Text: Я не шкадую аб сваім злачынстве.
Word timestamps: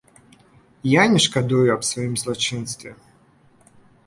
Я 0.91 1.03
не 1.11 1.21
шкадую 1.25 1.61
аб 1.75 1.85
сваім 1.89 2.15
злачынстве. 2.23 2.91